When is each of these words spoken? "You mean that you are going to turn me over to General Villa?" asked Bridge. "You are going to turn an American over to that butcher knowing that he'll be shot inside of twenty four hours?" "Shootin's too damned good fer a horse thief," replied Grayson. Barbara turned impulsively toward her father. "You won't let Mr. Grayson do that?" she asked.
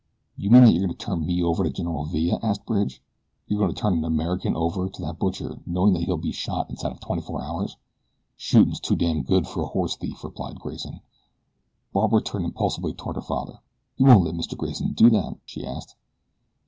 "You 0.35 0.49
mean 0.49 0.63
that 0.63 0.71
you 0.71 0.79
are 0.79 0.87
going 0.87 0.97
to 0.97 1.05
turn 1.05 1.27
me 1.27 1.43
over 1.43 1.63
to 1.63 1.69
General 1.69 2.05
Villa?" 2.05 2.39
asked 2.41 2.65
Bridge. 2.65 3.03
"You 3.45 3.57
are 3.57 3.59
going 3.59 3.75
to 3.75 3.79
turn 3.79 3.93
an 3.93 4.03
American 4.03 4.55
over 4.55 4.89
to 4.89 5.01
that 5.03 5.19
butcher 5.19 5.59
knowing 5.67 5.93
that 5.93 6.01
he'll 6.05 6.17
be 6.17 6.31
shot 6.31 6.71
inside 6.71 6.93
of 6.93 6.99
twenty 7.01 7.21
four 7.21 7.39
hours?" 7.39 7.77
"Shootin's 8.35 8.79
too 8.79 8.95
damned 8.95 9.27
good 9.27 9.45
fer 9.47 9.61
a 9.61 9.67
horse 9.67 9.95
thief," 9.95 10.23
replied 10.23 10.59
Grayson. 10.59 11.01
Barbara 11.93 12.23
turned 12.23 12.45
impulsively 12.45 12.93
toward 12.93 13.15
her 13.15 13.21
father. 13.21 13.59
"You 13.95 14.07
won't 14.07 14.23
let 14.23 14.33
Mr. 14.33 14.57
Grayson 14.57 14.93
do 14.93 15.11
that?" 15.11 15.37
she 15.45 15.63
asked. 15.63 15.95